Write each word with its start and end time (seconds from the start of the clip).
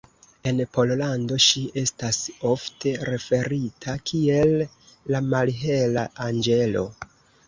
En 0.51 0.59
Pollando, 0.75 1.35
ŝi 1.47 1.59
estas 1.81 2.17
ofte 2.51 2.93
referita 3.09 3.95
kiel 4.13 4.55
"la 5.17 5.21
malhela 5.27 6.07
anĝelo". 6.29 6.83